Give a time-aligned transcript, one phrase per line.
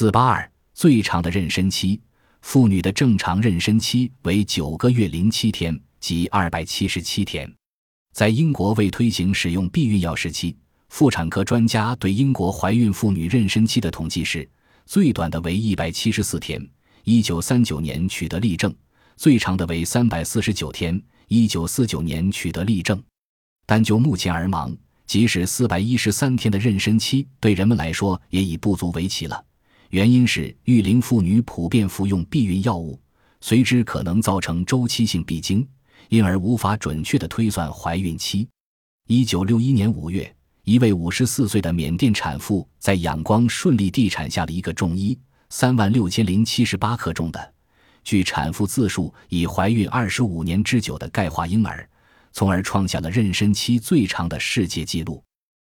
[0.00, 2.00] 四八二最长的妊娠期，
[2.40, 7.54] 妇女的正常妊娠期为九个月零七天，即二百七十七天。
[8.14, 10.56] 在英国未推行使用避孕药时期，
[10.88, 14.48] 妇产科专家对英国怀孕妇女妊娠期的统计是：
[14.86, 16.66] 最短的为一百七十四天，
[17.04, 18.72] 一九三九年取得例证；
[19.18, 20.98] 最长的为三百四十九天，
[21.28, 22.98] 一九四九年取得例证。
[23.66, 24.74] 但就目前而忙，
[25.06, 29.44] 即使四百一十三天的妊娠期，对人们来说也已不足为奇了。
[29.90, 32.96] 原因是育龄妇女普遍服用避孕药物，
[33.40, 35.66] 随之可能造成周期性闭经，
[36.08, 38.48] 因而无法准确的推算怀孕期。
[39.08, 40.32] 一九六一年五月，
[40.62, 45.18] 一位五十四岁的缅甸产妇在仰光顺利地产下了一个重一
[45.48, 47.52] 三万六千零七十八克重的，
[48.04, 51.84] 据产妇自述已怀孕二十五年之久的钙化婴儿。
[52.32, 55.20] 从而创下了妊娠期最长的世界纪录。